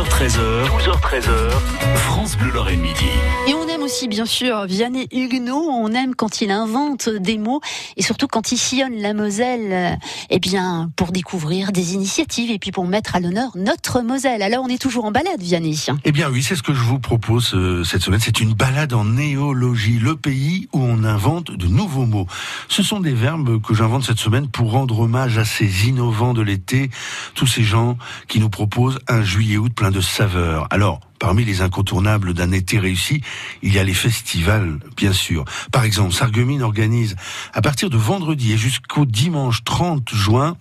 [0.00, 1.50] 12h13h, 12h13h,
[1.94, 3.04] France Bleu Lorraine Midi.
[3.46, 5.60] Et on aime aussi, bien sûr, Vianney Huguenot.
[5.60, 7.60] On aime quand il invente des mots
[7.98, 9.98] et surtout quand il sillonne la Moselle,
[10.30, 14.40] eh bien, pour découvrir des initiatives et puis pour mettre à l'honneur notre Moselle.
[14.40, 15.76] Alors, on est toujours en balade, Vianney.
[16.06, 18.20] Eh bien, oui, c'est ce que je vous propose euh, cette semaine.
[18.20, 22.26] C'est une balade en néologie, le pays où on invente de nouveaux mots.
[22.68, 26.40] Ce sont des verbes que j'invente cette semaine pour rendre hommage à ces innovants de
[26.40, 26.88] l'été,
[27.34, 27.98] tous ces gens
[28.28, 30.66] qui nous proposent un juillet-août plein de saveurs.
[30.70, 33.20] Alors, Parmi les incontournables d'un été réussi,
[33.62, 35.44] il y a les festivals, bien sûr.
[35.70, 37.14] Par exemple, Sarreguemines organise
[37.52, 40.56] à partir de vendredi et jusqu'au dimanche 30 juin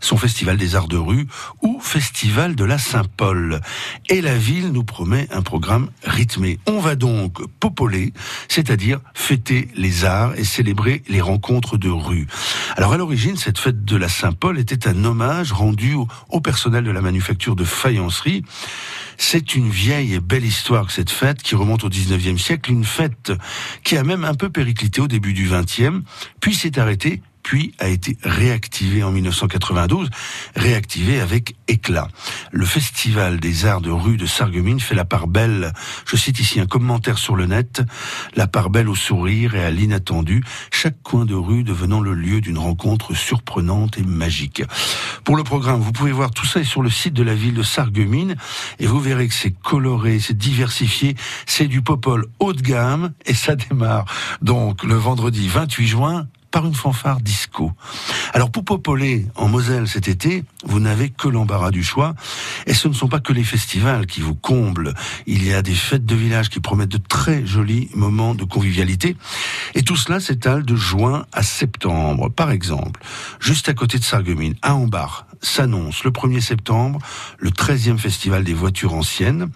[0.00, 1.26] son festival des arts de rue
[1.62, 3.62] ou festival de la Saint-Paul.
[4.10, 6.58] Et la ville nous promet un programme rythmé.
[6.66, 8.12] On va donc popoler,
[8.48, 12.26] c'est-à-dire fêter les arts et célébrer les rencontres de rue.
[12.76, 15.96] Alors à l'origine, cette fête de la Saint-Paul était un hommage rendu
[16.28, 18.44] au personnel de la manufacture de faïencerie.
[19.16, 23.32] C'est une vieille et belle histoire cette fête qui remonte au 19e siècle, une fête
[23.84, 26.02] qui a même un peu périclité au début du 20e,
[26.40, 30.10] puis s'est arrêtée puis a été réactivé en 1992,
[30.56, 32.08] réactivé avec éclat.
[32.50, 35.72] Le Festival des Arts de rue de Sarreguemines fait la part belle,
[36.06, 37.82] je cite ici un commentaire sur le net,
[38.36, 42.40] la part belle au sourire et à l'inattendu, chaque coin de rue devenant le lieu
[42.40, 44.62] d'une rencontre surprenante et magique.
[45.24, 47.62] Pour le programme, vous pouvez voir tout ça sur le site de la ville de
[47.62, 48.36] Sarreguemines
[48.78, 53.34] et vous verrez que c'est coloré, c'est diversifié, c'est du popol haut de gamme et
[53.34, 54.04] ça démarre
[54.40, 57.72] donc le vendredi 28 juin par une fanfare disco.
[58.34, 62.14] Alors pour Popoler en Moselle cet été, vous n'avez que l'embarras du choix.
[62.66, 64.94] Et ce ne sont pas que les festivals qui vous comblent.
[65.26, 69.16] Il y a des fêtes de village qui promettent de très jolis moments de convivialité.
[69.74, 72.28] Et tout cela s'étale de juin à septembre.
[72.30, 73.00] Par exemple,
[73.40, 77.00] juste à côté de Sarreguemines, à Ambar, s'annonce le 1er septembre
[77.38, 79.50] le 13e festival des voitures anciennes.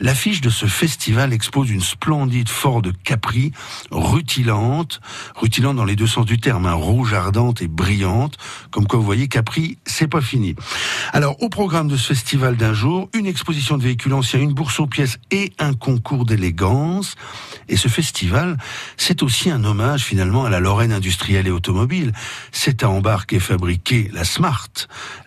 [0.00, 3.52] L'affiche de ce festival expose une splendide Ford Capri
[3.90, 5.00] rutilante,
[5.34, 8.38] rutilante dans les deux sens du terme, un rouge ardente et brillante.
[8.70, 10.54] Comme quoi vous voyez, Capri, c'est pas fini.
[11.12, 14.80] Alors, au programme de ce festival d'un jour, une exposition de véhicules anciens, une bourse
[14.80, 17.16] aux pièces et un concours d'élégance.
[17.68, 18.56] Et ce festival,
[18.96, 22.12] c'est aussi un hommage finalement à la Lorraine industrielle et automobile.
[22.52, 24.68] C'est à embarquer fabriquer la Smart.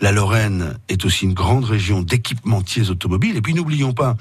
[0.01, 3.37] La Lorraine est aussi une grande région d'équipementiers automobiles.
[3.37, 4.15] Et puis n'oublions pas,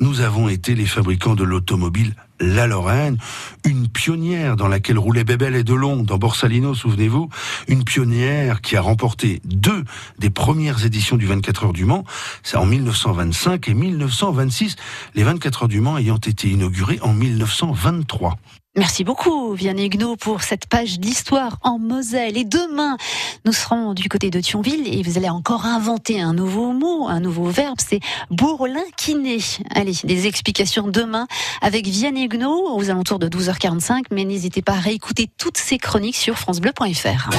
[0.00, 3.18] nous avons été les fabricants de l'automobile la Lorraine,
[3.64, 7.28] une pionnière dans laquelle roulaient Bébel et Delon dans Borsalino, souvenez-vous,
[7.66, 9.84] une pionnière qui a remporté deux
[10.18, 12.04] des premières éditions du 24 heures du Mans,
[12.42, 14.76] c'est en 1925 et 1926,
[15.14, 18.38] les 24 heures du Mans ayant été inaugurées en 1923.
[18.76, 22.36] Merci beaucoup, Vianney Huguenot, pour cette page d'histoire en Moselle.
[22.36, 22.96] Et demain,
[23.44, 27.18] nous serons du côté de Thionville et vous allez encore inventer un nouveau mot, un
[27.18, 29.38] nouveau verbe, c'est bourlinquiner.
[29.74, 31.26] Allez, des explications demain
[31.60, 36.16] avec Vianney Huguenot aux alentours de 12h45, mais n'hésitez pas à réécouter toutes ces chroniques
[36.16, 37.30] sur francebleu.fr.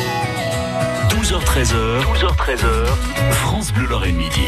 [1.10, 2.86] 12h13h, 12h13h,
[3.32, 4.42] France Bleu Lorraine Midi.